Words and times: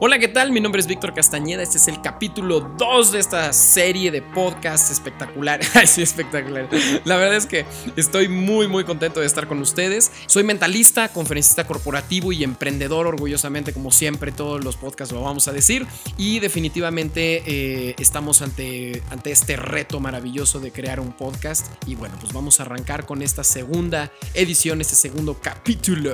Hola, 0.00 0.20
¿qué 0.20 0.28
tal? 0.28 0.52
Mi 0.52 0.60
nombre 0.60 0.80
es 0.80 0.86
Víctor 0.86 1.12
Castañeda. 1.12 1.60
Este 1.60 1.76
es 1.76 1.88
el 1.88 2.00
capítulo 2.00 2.60
2 2.60 3.10
de 3.10 3.18
esta 3.18 3.52
serie 3.52 4.12
de 4.12 4.22
podcasts 4.22 4.92
espectacular. 4.92 5.58
Ay, 5.74 5.88
sí, 5.88 6.02
espectacular. 6.02 6.68
La 7.04 7.16
verdad 7.16 7.34
es 7.34 7.46
que 7.46 7.66
estoy 7.96 8.28
muy, 8.28 8.68
muy 8.68 8.84
contento 8.84 9.18
de 9.18 9.26
estar 9.26 9.48
con 9.48 9.58
ustedes. 9.58 10.12
Soy 10.26 10.44
mentalista, 10.44 11.08
conferencista 11.08 11.66
corporativo 11.66 12.30
y 12.30 12.44
emprendedor, 12.44 13.08
orgullosamente, 13.08 13.72
como 13.72 13.90
siempre, 13.90 14.30
todos 14.30 14.62
los 14.62 14.76
podcasts 14.76 15.12
lo 15.12 15.20
vamos 15.22 15.48
a 15.48 15.52
decir. 15.52 15.84
Y 16.16 16.38
definitivamente 16.38 17.42
eh, 17.44 17.96
estamos 17.98 18.40
ante, 18.40 19.02
ante 19.10 19.32
este 19.32 19.56
reto 19.56 19.98
maravilloso 19.98 20.60
de 20.60 20.70
crear 20.70 21.00
un 21.00 21.10
podcast. 21.10 21.66
Y 21.88 21.96
bueno, 21.96 22.14
pues 22.20 22.32
vamos 22.32 22.60
a 22.60 22.62
arrancar 22.62 23.04
con 23.04 23.20
esta 23.20 23.42
segunda 23.42 24.12
edición, 24.34 24.80
este 24.80 24.94
segundo 24.94 25.40
capítulo, 25.42 26.12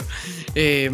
eh, 0.55 0.91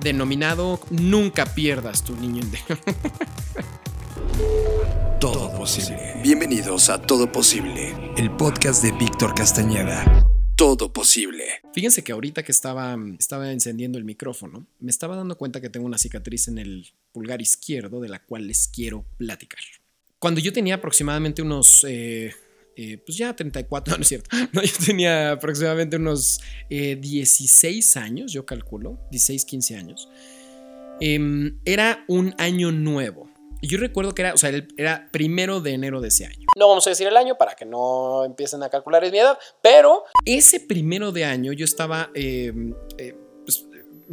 denominado 0.00 0.80
Nunca 0.90 1.46
pierdas 1.54 2.02
tu 2.02 2.16
niño 2.16 2.31
todo 5.20 5.54
posible. 5.54 6.14
Bienvenidos 6.22 6.88
a 6.88 7.02
Todo 7.02 7.30
Posible, 7.30 7.94
el 8.16 8.34
podcast 8.36 8.82
de 8.82 8.92
Víctor 8.92 9.34
Castañeda. 9.34 10.26
Todo 10.56 10.94
posible. 10.94 11.44
Fíjense 11.74 12.02
que 12.02 12.12
ahorita 12.12 12.42
que 12.42 12.52
estaba, 12.52 12.96
estaba 13.18 13.52
encendiendo 13.52 13.98
el 13.98 14.04
micrófono, 14.04 14.64
me 14.80 14.90
estaba 14.90 15.14
dando 15.14 15.36
cuenta 15.36 15.60
que 15.60 15.68
tengo 15.68 15.84
una 15.84 15.98
cicatriz 15.98 16.48
en 16.48 16.56
el 16.56 16.88
pulgar 17.12 17.42
izquierdo 17.42 18.00
de 18.00 18.08
la 18.08 18.22
cual 18.22 18.46
les 18.46 18.66
quiero 18.66 19.04
platicar. 19.18 19.60
Cuando 20.18 20.40
yo 20.40 20.52
tenía 20.52 20.76
aproximadamente 20.76 21.42
unos... 21.42 21.84
Eh, 21.86 22.34
eh, 22.74 22.96
pues 23.04 23.18
ya 23.18 23.36
34, 23.36 23.94
no, 23.98 24.02
es 24.02 24.08
cierto. 24.08 24.34
No, 24.52 24.62
yo 24.62 24.72
tenía 24.86 25.32
aproximadamente 25.32 25.96
unos 25.96 26.40
16 26.70 27.96
eh, 27.96 27.98
años, 27.98 28.32
yo 28.32 28.46
calculo, 28.46 28.98
16, 29.10 29.44
15 29.44 29.76
años. 29.76 30.08
Em, 31.04 31.58
era 31.64 32.04
un 32.06 32.32
año 32.38 32.70
nuevo. 32.70 33.28
Y 33.60 33.66
yo 33.66 33.76
recuerdo 33.78 34.14
que 34.14 34.22
era, 34.22 34.34
o 34.34 34.36
sea, 34.36 34.52
era 34.76 35.08
primero 35.10 35.60
de 35.60 35.72
enero 35.72 36.00
de 36.00 36.06
ese 36.08 36.26
año. 36.26 36.46
No 36.56 36.68
vamos 36.68 36.86
a 36.86 36.90
decir 36.90 37.08
el 37.08 37.16
año 37.16 37.36
para 37.36 37.56
que 37.56 37.64
no 37.64 38.24
empiecen 38.24 38.62
a 38.62 38.68
calcular 38.68 39.02
mi 39.10 39.18
edad, 39.18 39.36
pero 39.60 40.04
ese 40.24 40.60
primero 40.60 41.10
de 41.10 41.24
año 41.24 41.52
yo 41.52 41.64
estaba, 41.64 42.10
em, 42.14 42.72
eh, 42.98 43.16
pues, 43.44 43.66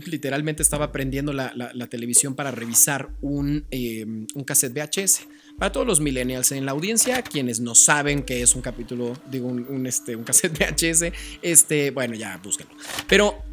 literalmente 0.03 0.63
estaba 0.63 0.91
prendiendo 0.91 1.31
la, 1.31 1.51
televisión 1.91 2.33
para 2.33 2.49
revisar 2.49 3.09
un, 3.21 3.67
em, 3.69 4.25
un 4.33 4.43
cassette 4.43 4.73
VHS. 4.73 5.27
Para 5.59 5.71
todos 5.71 5.85
los 5.85 5.99
millennials 5.99 6.51
en 6.53 6.65
la 6.65 6.71
audiencia, 6.71 7.21
quienes 7.21 7.59
no 7.59 7.75
saben 7.75 8.23
que 8.23 8.41
es 8.41 8.55
un 8.55 8.63
capítulo, 8.63 9.13
digo, 9.29 9.47
un, 9.47 9.85
este, 9.85 10.15
un 10.15 10.23
cassette 10.23 10.57
VHS, 10.57 11.13
este, 11.43 11.91
bueno, 11.91 12.15
ya 12.15 12.39
búsquenlo. 12.43 12.73
Pero 13.07 13.35
eh, 13.35 13.48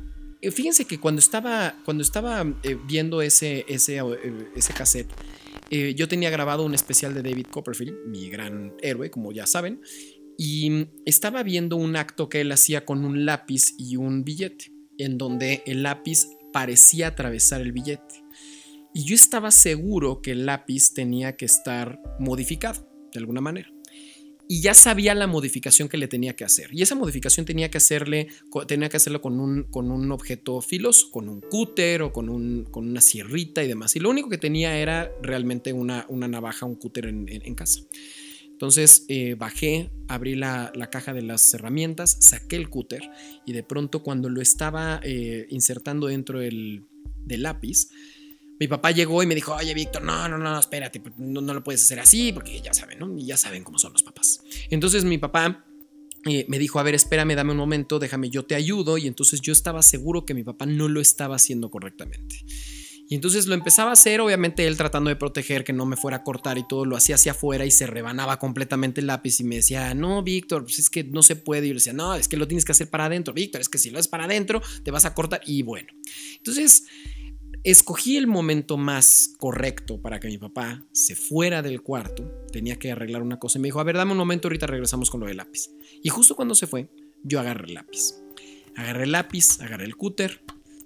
fíjense 0.50 0.84
que 0.84 0.98
cuando 0.98 1.18
estaba, 1.18 1.76
cuando 1.84 2.02
estaba 2.02 2.44
eh, 2.62 2.76
viendo 2.86 3.22
ese, 3.22 3.64
ese, 3.68 3.98
eh, 3.98 4.50
ese 4.54 4.72
cassette, 4.72 5.10
yo 5.70 6.06
tenía 6.06 6.30
grabado 6.30 6.64
un 6.64 6.74
especial 6.74 7.12
de 7.12 7.22
David 7.22 7.46
Copperfield, 7.50 8.06
mi 8.06 8.30
gran 8.30 8.74
héroe, 8.82 9.10
como 9.10 9.32
ya 9.32 9.46
saben, 9.46 9.80
y 10.38 10.86
estaba 11.04 11.42
viendo 11.42 11.74
un 11.74 11.96
acto 11.96 12.28
que 12.28 12.42
él 12.42 12.52
hacía 12.52 12.84
con 12.84 13.04
un 13.04 13.26
lápiz 13.26 13.74
y 13.76 13.96
un 13.96 14.22
billete, 14.22 14.72
en 14.96 15.18
donde 15.18 15.64
el 15.66 15.82
lápiz 15.82 16.28
parecía 16.52 17.08
atravesar 17.08 17.62
el 17.62 17.72
billete. 17.72 18.22
Y 18.94 19.06
yo 19.06 19.16
estaba 19.16 19.50
seguro 19.50 20.22
que 20.22 20.30
el 20.30 20.46
lápiz 20.46 20.94
tenía 20.94 21.36
que 21.36 21.46
estar 21.46 22.00
modificado, 22.20 22.88
de 23.12 23.18
alguna 23.18 23.40
manera 23.40 23.75
y 24.48 24.60
ya 24.60 24.74
sabía 24.74 25.14
la 25.14 25.26
modificación 25.26 25.88
que 25.88 25.96
le 25.96 26.08
tenía 26.08 26.36
que 26.36 26.44
hacer. 26.44 26.72
Y 26.72 26.82
esa 26.82 26.94
modificación 26.94 27.46
tenía 27.46 27.70
que 27.70 27.78
hacerle, 27.78 28.28
tenía 28.66 28.88
que 28.88 28.96
hacerlo 28.96 29.20
con 29.20 29.40
un, 29.40 29.64
con 29.64 29.90
un 29.90 30.12
objeto 30.12 30.60
filoso, 30.60 31.10
con 31.10 31.28
un 31.28 31.40
cúter 31.40 32.02
o 32.02 32.12
con, 32.12 32.28
un, 32.28 32.64
con 32.64 32.88
una 32.88 33.00
sierrita 33.00 33.64
y 33.64 33.68
demás. 33.68 33.96
Y 33.96 34.00
lo 34.00 34.10
único 34.10 34.28
que 34.28 34.38
tenía 34.38 34.78
era 34.78 35.10
realmente 35.22 35.72
una, 35.72 36.06
una 36.08 36.28
navaja, 36.28 36.66
un 36.66 36.76
cúter 36.76 37.06
en, 37.06 37.54
casa. 37.54 37.80
Entonces 38.50 39.04
eh, 39.08 39.34
bajé, 39.34 39.90
abrí 40.08 40.34
la, 40.34 40.72
caja 40.90 41.12
de 41.12 41.22
las 41.22 41.52
herramientas, 41.52 42.16
saqué 42.20 42.56
el 42.56 42.70
cúter 42.70 43.02
y 43.44 43.52
de 43.52 43.62
pronto 43.62 44.02
cuando 44.02 44.28
lo 44.30 44.40
estaba 44.40 45.00
eh, 45.02 45.46
insertando 45.50 46.06
dentro 46.06 46.38
del, 46.38 46.84
del 47.24 47.42
lápiz, 47.42 47.88
mi 48.58 48.68
papá 48.68 48.90
llegó 48.90 49.22
y 49.22 49.26
me 49.26 49.34
dijo, 49.34 49.54
oye 49.54 49.74
Víctor, 49.74 50.02
no, 50.02 50.28
no, 50.28 50.38
no, 50.38 50.58
espérate, 50.58 51.00
pues, 51.00 51.14
no, 51.18 51.40
no 51.40 51.54
lo 51.54 51.62
puedes 51.62 51.82
hacer 51.82 52.00
así, 52.00 52.32
porque 52.32 52.60
ya 52.60 52.72
saben, 52.72 52.98
¿no? 52.98 53.16
Y 53.18 53.26
ya 53.26 53.36
saben 53.36 53.64
cómo 53.64 53.78
son 53.78 53.92
los 53.92 54.02
papás. 54.02 54.40
Entonces 54.70 55.04
mi 55.04 55.18
papá 55.18 55.64
eh, 56.28 56.44
me 56.48 56.58
dijo, 56.58 56.78
a 56.80 56.82
ver, 56.82 56.94
espérame, 56.94 57.34
dame 57.34 57.52
un 57.52 57.58
momento, 57.58 57.98
déjame, 57.98 58.30
yo 58.30 58.44
te 58.44 58.54
ayudo. 58.54 58.98
Y 58.98 59.06
entonces 59.06 59.40
yo 59.40 59.52
estaba 59.52 59.82
seguro 59.82 60.24
que 60.24 60.34
mi 60.34 60.42
papá 60.42 60.66
no 60.66 60.88
lo 60.88 61.00
estaba 61.00 61.36
haciendo 61.36 61.70
correctamente. 61.70 62.44
Y 63.08 63.14
entonces 63.14 63.46
lo 63.46 63.54
empezaba 63.54 63.90
a 63.90 63.92
hacer, 63.92 64.20
obviamente 64.20 64.66
él 64.66 64.76
tratando 64.76 65.10
de 65.10 65.14
proteger 65.14 65.62
que 65.62 65.72
no 65.72 65.86
me 65.86 65.96
fuera 65.96 66.18
a 66.18 66.24
cortar 66.24 66.58
y 66.58 66.66
todo, 66.66 66.84
lo 66.84 66.96
hacía 66.96 67.14
hacia 67.14 67.32
afuera 67.32 67.64
y 67.64 67.70
se 67.70 67.86
rebanaba 67.86 68.40
completamente 68.40 69.00
el 69.00 69.06
lápiz 69.06 69.38
y 69.38 69.44
me 69.44 69.56
decía, 69.56 69.94
no, 69.94 70.24
Víctor, 70.24 70.64
pues 70.64 70.80
es 70.80 70.90
que 70.90 71.04
no 71.04 71.22
se 71.22 71.36
puede. 71.36 71.66
Y 71.66 71.68
yo 71.68 71.74
le 71.74 71.78
decía, 71.78 71.92
no, 71.92 72.16
es 72.16 72.26
que 72.26 72.36
lo 72.36 72.48
tienes 72.48 72.64
que 72.64 72.72
hacer 72.72 72.90
para 72.90 73.04
adentro, 73.04 73.32
Víctor, 73.32 73.60
es 73.60 73.68
que 73.68 73.78
si 73.78 73.90
lo 73.90 74.00
es 74.00 74.08
para 74.08 74.24
adentro, 74.24 74.60
te 74.82 74.90
vas 74.90 75.04
a 75.04 75.14
cortar. 75.14 75.40
Y 75.46 75.62
bueno, 75.62 75.88
entonces 76.38 76.82
Escogí 77.66 78.16
el 78.16 78.28
momento 78.28 78.76
más 78.76 79.32
correcto 79.38 80.00
para 80.00 80.20
que 80.20 80.28
mi 80.28 80.38
papá 80.38 80.84
se 80.92 81.16
fuera 81.16 81.62
del 81.62 81.82
cuarto. 81.82 82.46
Tenía 82.52 82.76
que 82.76 82.92
arreglar 82.92 83.22
una 83.22 83.40
cosa 83.40 83.58
y 83.58 83.60
me 83.60 83.66
dijo, 83.66 83.80
a 83.80 83.82
ver, 83.82 83.96
dame 83.96 84.12
un 84.12 84.18
momento, 84.18 84.46
ahorita 84.46 84.68
regresamos 84.68 85.10
con 85.10 85.18
lo 85.18 85.26
del 85.26 85.38
lápiz. 85.38 85.70
Y 86.00 86.08
justo 86.08 86.36
cuando 86.36 86.54
se 86.54 86.68
fue, 86.68 86.88
yo 87.24 87.40
agarré 87.40 87.64
el 87.66 87.74
lápiz. 87.74 88.14
Agarré 88.76 89.02
el 89.02 89.10
lápiz, 89.10 89.60
agarré 89.60 89.84
el 89.84 89.96
cúter 89.96 90.42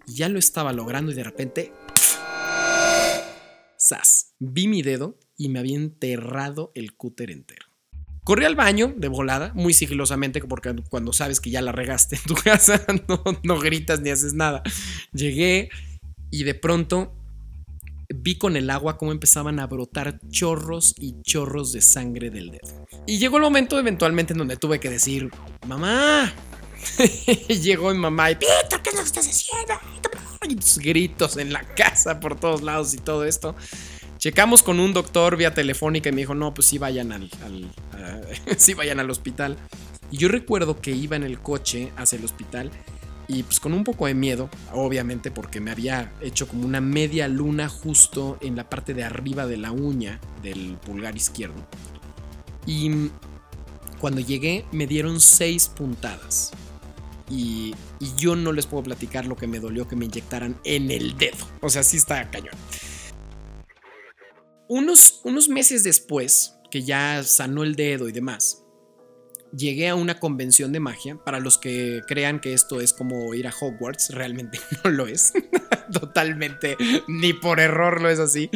y 0.07 0.15
ya 0.15 0.31
lo 0.31 0.39
estaba 0.39 0.73
logrando 0.73 1.13
y 1.13 1.15
de 1.17 1.23
repente... 1.23 1.71
¡Sas! 3.77 4.33
Vi 4.39 4.67
mi 4.67 4.81
dedo 4.81 5.19
y 5.37 5.51
me 5.51 5.59
había 5.59 5.77
enterrado 5.77 6.73
el 6.75 6.95
cúter 6.95 7.31
entero. 7.31 7.67
Corrí 8.25 8.47
al 8.47 8.57
baño 8.57 8.95
de 8.97 9.09
volada, 9.09 9.53
muy 9.55 9.75
sigilosamente, 9.75 10.41
porque 10.41 10.75
cuando 10.89 11.13
sabes 11.13 11.41
que 11.41 11.51
ya 11.51 11.61
la 11.61 11.73
regaste 11.73 12.17
en 12.17 12.23
tu 12.23 12.35
casa, 12.43 12.87
no, 13.07 13.23
no 13.43 13.59
gritas 13.59 14.01
ni 14.01 14.09
haces 14.09 14.33
nada. 14.33 14.63
Llegué, 15.13 15.69
y 16.31 16.45
de 16.45 16.55
pronto 16.55 17.13
vi 18.09 18.37
con 18.37 18.57
el 18.57 18.71
agua 18.71 18.99
cómo 18.99 19.13
empezaban 19.13 19.61
a 19.61 19.67
brotar 19.67 20.19
chorros 20.31 20.95
y 20.99 21.21
chorros 21.23 21.73
de 21.73 21.81
sangre 21.81 22.31
del 22.31 22.51
dedo. 22.51 22.87
Y 23.07 23.19
llegó 23.19 23.37
el 23.37 23.43
momento 23.43 23.79
eventualmente 23.79 24.33
en 24.33 24.39
donde 24.39 24.57
tuve 24.57 24.81
que 24.81 24.91
decir, 24.91 25.31
mamá. 25.67 26.33
llegó 27.49 27.93
mi 27.93 27.99
mamá 27.99 28.31
y, 28.31 28.37
Pito, 28.37 28.83
¿qué 28.83 28.91
es 28.91 28.97
lo 28.97 29.03
que 29.03 29.07
estás 29.07 29.29
haciendo? 29.29 29.75
Y 30.49 30.81
gritos 30.81 31.37
en 31.37 31.53
la 31.53 31.63
casa 31.75 32.19
por 32.19 32.39
todos 32.39 32.63
lados 32.63 32.95
y 32.95 32.99
todo 32.99 33.25
esto. 33.25 33.55
Checamos 34.19 34.63
con 34.63 34.81
un 34.81 34.93
doctor 34.93 35.37
vía 35.37 35.55
telefónica 35.55 36.09
y 36.09 36.13
me 36.13 36.23
dijo, 36.23 36.35
no, 36.35 36.53
pues 36.53 36.67
sí 36.67 36.79
vayan 36.79 37.13
al, 37.13 37.31
sí 38.57 38.75
vayan 38.75 38.99
al 38.99 39.11
hospital. 39.11 39.57
Y 40.11 40.19
yo 40.19 40.29
recuerdo 40.29 40.81
que 40.81 40.91
iba 40.91 41.17
en 41.17 41.23
el 41.23 41.39
coche 41.39 41.93
hacia 41.97 42.19
el 42.19 42.25
hospital 42.25 42.71
y 43.33 43.45
pues 43.45 43.61
con 43.61 43.75
un 43.75 43.85
poco 43.85 44.07
de 44.09 44.15
miedo, 44.15 44.51
obviamente 44.73 45.31
porque 45.31 45.61
me 45.61 45.71
había 45.71 46.13
hecho 46.21 46.49
como 46.49 46.67
una 46.67 46.81
media 46.81 47.29
luna 47.29 47.69
justo 47.69 48.37
en 48.41 48.57
la 48.57 48.69
parte 48.69 48.93
de 48.93 49.05
arriba 49.05 49.47
de 49.47 49.57
la 49.57 49.71
uña 49.71 50.21
del 50.43 50.77
pulgar 50.85 51.17
izquierdo. 51.17 51.65
Y 52.67 52.91
cuando 54.01 54.21
llegué 54.21 54.65
me 54.73 54.89
dieron 54.89 55.21
seis 55.21 55.69
puntadas. 55.69 56.51
Y, 57.29 57.77
yo 58.17 58.35
no 58.35 58.51
les 58.53 58.67
puedo 58.67 58.83
platicar 58.83 59.27
lo 59.27 59.37
que 59.37 59.47
me 59.47 59.61
dolió 59.61 59.87
que 59.87 59.95
me 59.95 60.07
inyectaran 60.07 60.59
en 60.65 60.91
el 60.91 61.17
dedo. 61.17 61.47
O 61.61 61.69
sea, 61.69 61.85
sí 61.85 61.99
está 61.99 62.29
cañón. 62.31 62.55
Unos, 64.67 65.21
unos 65.23 65.49
meses 65.49 65.85
después, 65.85 66.57
que 66.71 66.83
ya 66.83 67.23
sanó 67.23 67.63
el 67.63 67.77
dedo 67.77 68.09
y 68.09 68.13
demás, 68.13 68.65
llegué 69.57 69.89
a 69.89 69.95
una 69.95 70.19
convención 70.19 70.73
de 70.73 70.81
magia. 70.81 71.17
Para 71.25 71.41
los 71.41 71.59
que 71.59 72.03
crean 72.07 72.41
que 72.41 72.53
esto 72.53 72.81
es 72.81 72.93
como 72.93 73.35
ir 73.35 73.47
a 73.47 73.53
Hogwarts, 73.59 74.11
realmente 74.11 74.59
no 74.85 74.91
lo 74.91 75.07
es. 75.07 75.33
Totalmente, 75.93 76.77
ni 77.09 77.33
por 77.33 77.59
error 77.59 78.01
lo 78.01 78.09
es 78.11 78.21
así. 78.21 78.49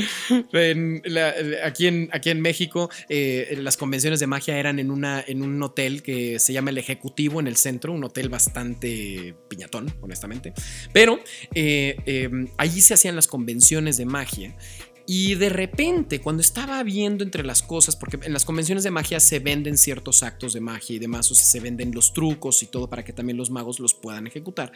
aquí, 1.64 1.86
en, 1.88 2.40
México, 2.40 2.90
eh, 3.08 3.58
las 3.60 3.76
convenciones 3.76 4.20
de 4.20 4.28
magia 4.28 4.56
eran 4.56 4.78
en 4.78 4.90
un 4.90 5.62
hotel 5.62 6.02
que 6.02 6.38
se 6.38 6.52
llama 6.52 6.70
El 6.70 6.78
Ejecutivo 6.78 7.40
en 7.40 7.48
el 7.48 7.56
centro, 7.56 7.92
un 7.92 8.04
hotel 8.04 8.28
bastante 8.28 9.34
piñatón, 9.48 9.92
honestamente. 10.00 10.52
Pero 10.92 11.18
eh, 11.54 11.96
eh, 12.06 12.30
allí 12.56 12.80
se 12.80 12.94
hacían 12.94 13.16
las 13.16 13.26
convenciones 13.26 13.96
de 13.96 14.06
magia 14.06 14.56
y 15.06 15.34
de 15.34 15.50
repente, 15.50 16.20
cuando 16.20 16.40
estaba 16.40 16.82
viendo 16.82 17.24
entre 17.24 17.44
las 17.44 17.62
cosas, 17.62 17.94
porque 17.94 18.18
en 18.22 18.32
las 18.32 18.46
convenciones 18.46 18.84
de 18.84 18.90
magia 18.90 19.20
se 19.20 19.38
venden 19.38 19.76
ciertos 19.76 20.22
actos 20.22 20.54
de 20.54 20.60
magia 20.60 20.96
y 20.96 20.98
demás, 20.98 21.30
o 21.30 21.34
sea, 21.34 21.44
se 21.44 21.60
venden 21.60 21.92
los 21.94 22.14
trucos 22.14 22.62
y 22.62 22.66
todo 22.66 22.88
para 22.88 23.04
que 23.04 23.12
también 23.12 23.36
los 23.36 23.50
magos 23.50 23.80
los 23.80 23.92
puedan 23.92 24.26
ejecutar. 24.26 24.72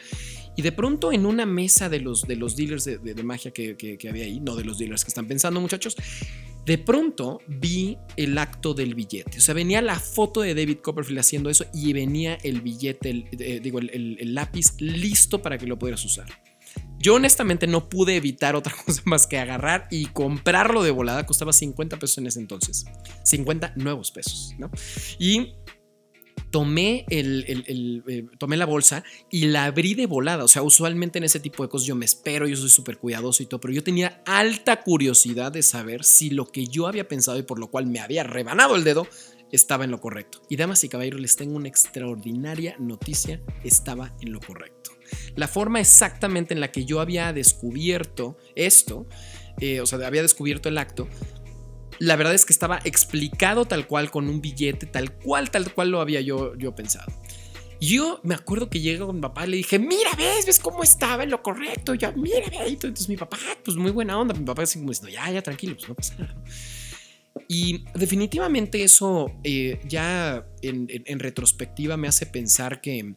Y 0.55 0.61
de 0.61 0.71
pronto 0.71 1.11
en 1.11 1.25
una 1.25 1.47
mesa 1.47 1.89
de 1.89 1.99
los, 1.99 2.23
de 2.23 2.35
los 2.35 2.55
dealers 2.55 2.85
de, 2.85 3.23
magia 3.23 3.51
que, 3.51 3.97
había 4.07 4.25
ahí, 4.25 4.39
no 4.39 4.55
de 4.55 4.63
los 4.63 4.77
dealers 4.77 5.03
que 5.03 5.09
están 5.09 5.27
pensando 5.27 5.59
muchachos, 5.61 5.95
de 6.63 6.77
pronto 6.77 7.39
vi 7.47 7.97
el 8.15 8.37
acto 8.37 8.75
del 8.75 8.93
billete. 8.93 9.39
O 9.39 9.41
sea, 9.41 9.55
venía 9.55 9.81
la 9.81 9.99
foto 9.99 10.41
de 10.41 10.53
David 10.53 10.77
Copperfield 10.83 11.19
haciendo 11.19 11.49
eso 11.49 11.65
y 11.73 11.91
venía 11.93 12.35
el 12.43 12.61
billete, 12.61 13.27
eh, 13.31 13.59
digo, 13.63 13.79
el 13.79 14.35
lápiz 14.35 14.79
listo 14.79 15.41
para 15.41 15.57
que 15.57 15.65
lo 15.65 15.79
pudieras 15.79 16.05
usar. 16.05 16.27
Yo 16.99 17.15
honestamente 17.15 17.65
no 17.65 17.87
pude 17.87 18.15
evitar 18.15 18.55
otra 18.55 18.75
cosa 18.85 19.01
más 19.05 19.25
que 19.25 19.37
agarrar 19.37 19.87
y 19.89 20.07
comprarlo 20.07 20.83
de 20.83 20.91
volada. 20.91 21.25
Costaba 21.25 21.53
50 21.53 21.97
pesos 21.97 22.17
en 22.17 22.27
ese 22.27 22.39
entonces. 22.39 22.85
50 23.23 23.73
nuevos 23.77 24.11
pesos, 24.11 24.53
¿no? 24.57 24.69
Y 25.17 25.53
tomé, 26.51 27.05
el, 27.09 28.03
eh, 28.07 28.25
tomé 28.37 28.57
la 28.57 28.65
bolsa 28.65 29.03
y 29.29 29.45
la 29.45 29.65
abrí 29.65 29.93
de 29.93 30.07
volada. 30.07 30.43
O 30.43 30.47
sea, 30.47 30.61
usualmente 30.61 31.17
en 31.17 31.23
ese 31.23 31.39
tipo 31.39 31.63
de 31.63 31.69
cosas 31.69 31.87
yo 31.87 31.95
me 31.95 32.05
espero, 32.05 32.47
yo 32.47 32.57
soy 32.57 32.69
súper 32.69 32.97
cuidadoso 32.97 33.43
y 33.43 33.45
todo, 33.45 33.59
pero 33.59 33.73
yo 33.73 33.83
tenía 33.83 34.21
alta 34.25 34.81
curiosidad 34.81 35.51
de 35.51 35.63
saber 35.63 36.03
si 36.03 36.29
lo 36.29 36.45
que 36.47 36.67
yo 36.67 36.87
había 36.87 37.07
pensado 37.07 37.37
y 37.37 37.43
por 37.43 37.59
lo 37.59 37.69
cual 37.69 37.87
me 37.87 37.99
había 37.99 38.23
rebanado 38.23 38.75
el 38.75 38.83
dedo 38.83 39.07
estaba 39.51 39.83
en 39.83 39.91
lo 39.91 40.01
correcto. 40.01 40.41
Y 40.49 40.57
damas 40.57 40.83
y 40.83 40.89
caballeros, 40.89 41.21
les 41.21 41.35
tengo 41.35 41.55
una 41.55 41.67
extraordinaria 41.67 42.75
noticia, 42.79 43.41
estaba 43.63 44.15
en 44.21 44.31
lo 44.31 44.39
correcto. 44.39 44.91
La 45.35 45.47
forma 45.47 45.79
exactamente 45.79 46.53
en 46.53 46.59
la 46.59 46.71
que 46.71 46.85
yo 46.85 47.01
había 47.01 47.33
descubierto 47.33 48.37
esto, 48.55 49.07
eh, 49.59 49.81
o 49.81 49.85
sea, 49.85 50.05
había 50.05 50.21
descubierto 50.21 50.69
el 50.69 50.77
acto, 50.77 51.07
la 51.99 52.15
verdad 52.15 52.33
es 52.33 52.45
que 52.45 52.53
estaba 52.53 52.79
explicado 52.85 53.65
tal 53.65 53.85
cual 53.85 54.09
con 54.09 54.29
un 54.29 54.41
billete, 54.41 54.85
tal 54.85 55.11
cual, 55.13 55.51
tal 55.51 55.73
cual 55.73 55.91
lo 55.91 56.01
había 56.01 56.21
yo, 56.21 56.55
yo 56.55 56.73
pensado. 56.73 57.11
Yo 57.81 58.19
me 58.23 58.35
acuerdo 58.35 58.69
que 58.69 58.81
llegué 58.81 58.99
con 58.99 59.15
mi 59.15 59.21
papá 59.21 59.45
y 59.45 59.51
le 59.51 59.57
dije, 59.57 59.79
mira, 59.79 60.11
ves, 60.17 60.45
ves 60.45 60.59
cómo 60.59 60.83
estaba 60.83 61.23
en 61.23 61.29
lo 61.29 61.41
correcto. 61.41 61.93
yo, 61.93 62.11
mira, 62.13 62.49
ve. 62.49 62.67
Entonces 62.67 63.07
mi 63.07 63.15
papá, 63.15 63.37
pues 63.63 63.77
muy 63.77 63.91
buena 63.91 64.19
onda. 64.19 64.33
Mi 64.33 64.45
papá 64.45 64.63
así 64.63 64.79
como 64.79 64.91
diciendo, 64.91 65.13
ya, 65.13 65.31
ya, 65.31 65.41
tranquilo, 65.41 65.75
pues 65.75 65.87
no 65.87 65.95
pasa 65.95 66.15
nada. 66.17 66.35
Y 67.47 67.85
definitivamente 67.95 68.83
eso 68.83 69.31
eh, 69.43 69.79
ya 69.87 70.45
en, 70.61 70.87
en, 70.89 71.19
retrospectiva 71.19 71.95
me 71.95 72.07
hace 72.07 72.25
pensar 72.25 72.81
que 72.81 73.15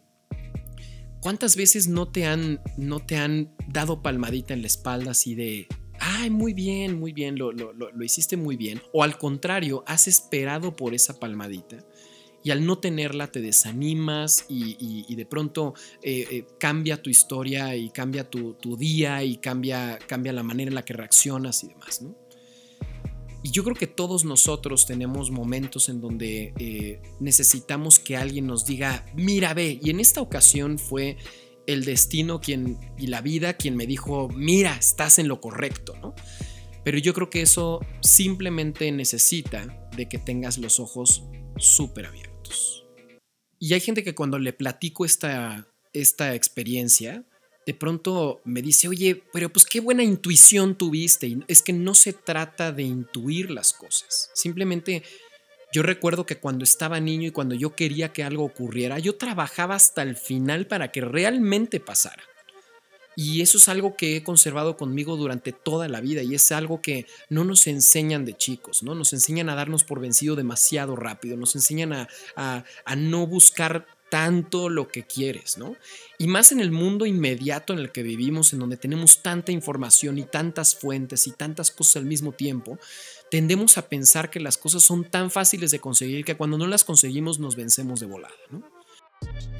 cuántas 1.22 1.56
veces 1.56 1.88
no 1.88 2.08
te 2.08 2.26
han, 2.26 2.60
no 2.76 3.00
te 3.00 3.16
han 3.16 3.54
dado 3.68 4.02
palmadita 4.02 4.52
en 4.52 4.60
la 4.60 4.66
espalda 4.66 5.12
así 5.12 5.34
de, 5.34 5.68
ay, 6.00 6.28
muy 6.28 6.52
bien, 6.52 6.98
muy 6.98 7.12
bien, 7.12 7.38
lo, 7.38 7.54
hiciste 8.02 8.36
muy 8.36 8.56
bien. 8.56 8.82
O 8.92 9.02
al 9.02 9.16
contrario, 9.16 9.84
has 9.86 10.08
esperado 10.08 10.76
por 10.76 10.94
esa 10.94 11.18
palmadita 11.18 11.78
y 12.44 12.50
al 12.50 12.66
no 12.66 12.78
tenerla 12.78 13.28
te 13.28 13.40
desanimas 13.40 14.46
y, 14.48 15.14
de 15.14 15.24
pronto 15.24 15.74
eh, 16.02 16.26
eh, 16.30 16.46
cambia 16.58 17.00
tu 17.00 17.08
historia 17.08 17.76
y 17.76 17.90
cambia 17.90 18.28
tu, 18.28 18.76
día 18.76 19.22
y 19.22 19.36
cambia, 19.36 19.98
cambia 20.08 20.32
la 20.32 20.42
manera 20.42 20.70
en 20.70 20.74
la 20.74 20.84
que 20.84 20.92
reaccionas 20.92 21.62
y 21.62 21.68
demás, 21.68 22.02
¿no? 22.02 22.21
Y 23.42 23.50
yo 23.50 23.64
creo 23.64 23.74
que 23.74 23.86
todos 23.86 24.24
nosotros 24.24 24.86
tenemos 24.86 25.30
momentos 25.30 25.88
en 25.88 26.00
donde 26.00 26.54
eh, 26.58 27.02
necesitamos 27.18 27.98
que 27.98 28.16
alguien 28.16 28.46
nos 28.46 28.64
diga, 28.64 29.04
mira, 29.14 29.52
ve, 29.52 29.80
y 29.82 29.90
en 29.90 29.98
esta 29.98 30.20
ocasión 30.20 30.78
fue 30.78 31.16
el 31.66 31.84
destino 31.84 32.40
quien, 32.40 32.78
y 32.98 33.08
la 33.08 33.20
vida 33.20 33.54
quien 33.54 33.76
me 33.76 33.86
dijo, 33.86 34.28
mira, 34.28 34.76
estás 34.76 35.18
en 35.18 35.28
lo 35.28 35.40
correcto, 35.40 35.94
¿no? 36.00 36.14
Pero 36.84 36.98
yo 36.98 37.14
creo 37.14 37.30
que 37.30 37.42
eso 37.42 37.80
simplemente 38.00 38.90
necesita 38.90 39.88
de 39.96 40.08
que 40.08 40.18
tengas 40.18 40.58
los 40.58 40.80
ojos 40.80 41.24
súper 41.56 42.06
abiertos. 42.06 42.86
Y 43.58 43.74
hay 43.74 43.80
gente 43.80 44.02
que 44.02 44.14
cuando 44.14 44.38
le 44.38 44.52
platico 44.52 45.04
esta, 45.04 45.68
esta 45.92 46.34
experiencia, 46.34 47.24
de 47.66 47.74
pronto 47.74 48.40
me 48.44 48.62
dice, 48.62 48.88
oye, 48.88 49.22
pero 49.32 49.48
pues 49.48 49.64
qué 49.66 49.80
buena 49.80 50.02
intuición 50.02 50.76
tuviste. 50.76 51.28
Y 51.28 51.44
es 51.48 51.62
que 51.62 51.72
no 51.72 51.94
se 51.94 52.12
trata 52.12 52.72
de 52.72 52.82
intuir 52.82 53.50
las 53.50 53.72
cosas. 53.72 54.30
Simplemente 54.34 55.02
yo 55.72 55.82
recuerdo 55.82 56.26
que 56.26 56.36
cuando 56.36 56.64
estaba 56.64 57.00
niño 57.00 57.28
y 57.28 57.32
cuando 57.32 57.54
yo 57.54 57.74
quería 57.74 58.12
que 58.12 58.24
algo 58.24 58.44
ocurriera, 58.44 58.98
yo 58.98 59.16
trabajaba 59.16 59.74
hasta 59.74 60.02
el 60.02 60.16
final 60.16 60.66
para 60.66 60.92
que 60.92 61.00
realmente 61.00 61.80
pasara. 61.80 62.22
Y 63.14 63.42
eso 63.42 63.58
es 63.58 63.68
algo 63.68 63.96
que 63.96 64.16
he 64.16 64.22
conservado 64.22 64.76
conmigo 64.76 65.16
durante 65.16 65.52
toda 65.52 65.88
la 65.88 66.00
vida 66.00 66.22
y 66.22 66.34
es 66.34 66.50
algo 66.50 66.80
que 66.80 67.06
no 67.28 67.44
nos 67.44 67.66
enseñan 67.66 68.24
de 68.24 68.34
chicos, 68.34 68.82
¿no? 68.82 68.94
Nos 68.94 69.12
enseñan 69.12 69.50
a 69.50 69.54
darnos 69.54 69.84
por 69.84 70.00
vencido 70.00 70.34
demasiado 70.34 70.96
rápido, 70.96 71.36
nos 71.36 71.54
enseñan 71.54 71.92
a, 71.92 72.08
a 72.36 72.96
no 72.96 73.26
buscar 73.26 73.86
tanto 74.12 74.68
lo 74.68 74.88
que 74.88 75.04
quieres, 75.04 75.56
¿no? 75.56 75.74
Y 76.18 76.26
más 76.26 76.52
en 76.52 76.60
el 76.60 76.70
mundo 76.70 77.06
inmediato 77.06 77.72
en 77.72 77.78
el 77.78 77.92
que 77.92 78.02
vivimos, 78.02 78.52
en 78.52 78.58
donde 78.58 78.76
tenemos 78.76 79.22
tanta 79.22 79.52
información 79.52 80.18
y 80.18 80.24
tantas 80.24 80.74
fuentes 80.74 81.26
y 81.26 81.30
tantas 81.30 81.70
cosas 81.70 81.96
al 81.96 82.04
mismo 82.04 82.32
tiempo, 82.32 82.78
tendemos 83.30 83.78
a 83.78 83.88
pensar 83.88 84.28
que 84.28 84.38
las 84.38 84.58
cosas 84.58 84.82
son 84.82 85.04
tan 85.04 85.30
fáciles 85.30 85.70
de 85.70 85.78
conseguir 85.78 86.26
que 86.26 86.36
cuando 86.36 86.58
no 86.58 86.66
las 86.66 86.84
conseguimos 86.84 87.38
nos 87.38 87.56
vencemos 87.56 88.00
de 88.00 88.06
volada. 88.06 88.34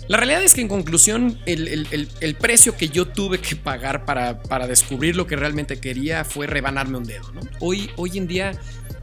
La 0.08 0.18
realidad 0.18 0.42
es 0.42 0.52
que 0.52 0.60
en 0.60 0.68
conclusión 0.68 1.38
el, 1.46 2.36
precio 2.38 2.76
que 2.76 2.90
yo 2.90 3.08
tuve 3.08 3.38
que 3.38 3.56
pagar 3.56 4.04
para, 4.04 4.42
para, 4.42 4.66
descubrir 4.66 5.16
lo 5.16 5.26
que 5.26 5.36
realmente 5.36 5.80
quería 5.80 6.26
fue 6.26 6.46
rebanarme 6.46 6.98
un 6.98 7.04
dedo. 7.04 7.32
Hoy, 7.60 7.90
hoy 7.96 8.18
en 8.18 8.26
día 8.26 8.52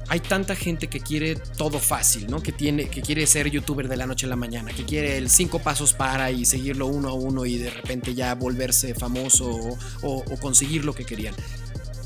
hay 0.09 0.19
tanta 0.19 0.56
gente 0.56 0.88
que 0.88 1.00
quiere 1.00 1.35
todo 1.35 1.79
fácil, 1.79 2.27
¿no? 2.29 2.41
Que, 2.41 2.51
tiene, 2.51 2.89
que 2.89 3.01
quiere 3.01 3.25
ser 3.27 3.50
youtuber 3.50 3.88
de 3.88 3.97
la 3.97 4.06
noche 4.06 4.25
a 4.25 4.29
la 4.29 4.35
mañana, 4.35 4.71
que 4.71 4.83
quiere 4.83 5.17
el 5.17 5.29
cinco 5.29 5.59
pasos 5.59 5.94
para 5.94 6.31
y 6.31 6.45
seguirlo 6.45 6.88
uno 6.88 7.09
a 7.09 7.13
uno 7.13 7.45
y 7.45 7.57
de 7.57 7.69
repente 7.69 8.13
ya 8.13 8.33
volverse 8.35 8.94
famoso 8.95 9.77
o 10.01 10.39
conseguir 10.39 10.83
lo 10.83 10.94
que 10.94 11.06
querían 11.06 11.35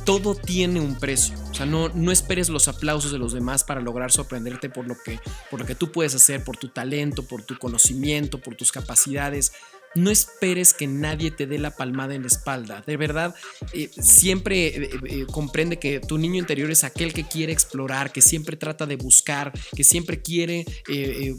todo 0.03 0.35
tiene 0.35 0.79
un 0.79 0.95
precio. 0.95 1.35
O 1.51 1.53
sea, 1.53 1.65
no, 1.65 1.89
no 1.89 2.11
esperes 2.11 2.49
los 2.49 2.67
aplausos 2.67 3.11
de 3.11 3.17
los 3.17 3.33
demás 3.33 3.63
para 3.63 3.81
lograr 3.81 4.11
sorprenderte 4.11 4.69
por 4.69 4.87
lo, 4.87 4.95
que, 5.03 5.19
por 5.49 5.59
lo 5.59 5.65
que 5.65 5.75
tú 5.75 5.91
puedes 5.91 6.15
hacer, 6.15 6.43
por 6.43 6.57
tu 6.57 6.69
talento, 6.69 7.23
por 7.23 7.43
tu 7.43 7.57
conocimiento, 7.57 8.39
por 8.39 8.55
tus 8.55 8.71
capacidades. 8.71 9.53
No 9.95 10.09
esperes 10.09 10.73
que 10.73 10.87
nadie 10.87 11.31
te 11.31 11.45
dé 11.45 11.59
la 11.59 11.75
palmada 11.75 12.15
en 12.15 12.21
la 12.21 12.27
espalda. 12.27 12.83
De 12.85 12.97
verdad, 12.97 13.35
eh, 13.73 13.89
siempre 13.89 14.67
eh, 14.67 14.89
eh, 15.07 15.25
comprende 15.31 15.77
que 15.77 15.99
tu 15.99 16.17
niño 16.17 16.39
interior 16.39 16.71
es 16.71 16.83
aquel 16.83 17.13
que 17.13 17.27
quiere 17.27 17.53
explorar, 17.53 18.11
que 18.11 18.21
siempre 18.21 18.57
trata 18.57 18.85
de 18.85 18.95
buscar, 18.95 19.53
que 19.75 19.83
siempre 19.83 20.21
quiere 20.21 20.65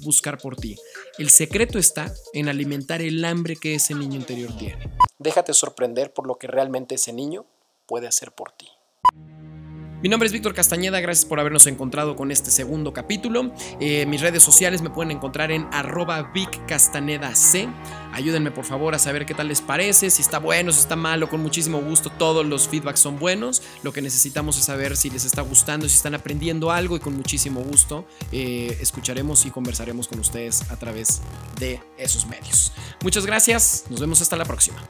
buscar 0.02 0.38
por 0.38 0.56
ti. 0.56 0.76
El 1.18 1.30
secreto 1.30 1.78
está 1.78 2.12
en 2.32 2.48
alimentar 2.48 3.02
el 3.02 3.24
hambre 3.24 3.56
que 3.56 3.74
ese 3.74 3.94
niño 3.94 4.16
interior 4.16 4.56
tiene. 4.56 4.90
Déjate 5.18 5.54
sorprender 5.54 6.12
por 6.12 6.26
lo 6.26 6.36
que 6.36 6.46
realmente 6.46 6.94
ese 6.96 7.12
niño 7.12 7.46
puede 7.86 8.06
hacer 8.06 8.32
por 8.32 8.52
ti. 8.52 8.73
Mi 10.04 10.10
nombre 10.10 10.26
es 10.26 10.34
Víctor 10.34 10.52
Castañeda, 10.52 11.00
gracias 11.00 11.24
por 11.24 11.40
habernos 11.40 11.66
encontrado 11.66 12.14
con 12.14 12.30
este 12.30 12.50
segundo 12.50 12.92
capítulo. 12.92 13.54
Eh, 13.80 14.04
mis 14.04 14.20
redes 14.20 14.42
sociales 14.42 14.82
me 14.82 14.90
pueden 14.90 15.10
encontrar 15.12 15.50
en 15.50 15.66
arroba 15.72 16.30
C. 17.32 17.68
Ayúdenme 18.12 18.50
por 18.50 18.66
favor 18.66 18.94
a 18.94 18.98
saber 18.98 19.24
qué 19.24 19.32
tal 19.32 19.48
les 19.48 19.62
parece, 19.62 20.10
si 20.10 20.20
está 20.20 20.38
bueno, 20.38 20.72
si 20.72 20.80
está 20.80 20.94
malo, 20.94 21.30
con 21.30 21.40
muchísimo 21.40 21.80
gusto. 21.80 22.10
Todos 22.10 22.44
los 22.44 22.68
feedbacks 22.68 23.00
son 23.00 23.18
buenos. 23.18 23.62
Lo 23.82 23.94
que 23.94 24.02
necesitamos 24.02 24.58
es 24.58 24.66
saber 24.66 24.94
si 24.98 25.08
les 25.08 25.24
está 25.24 25.40
gustando, 25.40 25.88
si 25.88 25.96
están 25.96 26.14
aprendiendo 26.14 26.70
algo 26.70 26.96
y 26.96 27.00
con 27.00 27.16
muchísimo 27.16 27.62
gusto 27.62 28.06
eh, 28.30 28.76
escucharemos 28.82 29.46
y 29.46 29.50
conversaremos 29.52 30.06
con 30.06 30.20
ustedes 30.20 30.70
a 30.70 30.76
través 30.76 31.22
de 31.58 31.80
esos 31.96 32.26
medios. 32.26 32.72
Muchas 33.02 33.24
gracias, 33.24 33.86
nos 33.88 34.00
vemos 34.00 34.20
hasta 34.20 34.36
la 34.36 34.44
próxima. 34.44 34.86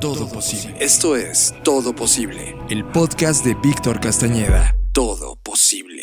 Todo 0.00 0.28
posible. 0.28 0.76
Esto 0.78 1.16
es 1.16 1.54
Todo 1.64 1.94
Posible, 1.94 2.54
el 2.68 2.84
podcast 2.84 3.42
de 3.46 3.54
Víctor 3.54 3.98
Castañeda. 3.98 4.76
Todo 4.92 5.36
posible. 5.36 5.95